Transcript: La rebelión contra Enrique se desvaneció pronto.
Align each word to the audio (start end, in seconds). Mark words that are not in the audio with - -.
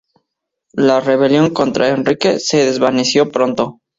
La 0.73 0.99
rebelión 0.99 1.51
contra 1.53 1.89
Enrique 1.89 2.39
se 2.39 2.65
desvaneció 2.65 3.29
pronto. 3.29 3.81